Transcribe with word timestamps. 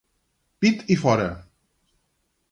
Pit 0.63 0.79
i 0.95 0.97
fora. 1.01 1.27